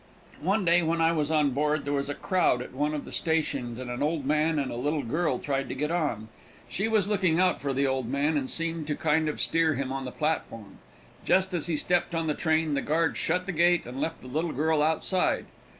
[0.41, 3.11] One day, when I was on board, there was a crowd at one of the
[3.11, 6.27] stations, and an old man and a little girl tried to get on.
[6.67, 9.91] She was looking out for the old man, and seemed to kind of steer him
[9.93, 10.79] on the platform.
[11.23, 14.27] Just as he stepped on the train, the guard shut the gate and left the
[14.27, 15.45] little girl outside.